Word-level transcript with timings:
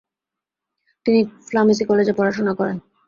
তিনি 1.05 1.19
ফ্লামেসি 1.47 1.83
কলেজে 1.85 2.13
পড়াশুনা 2.13 2.53
করেন। 2.53 2.77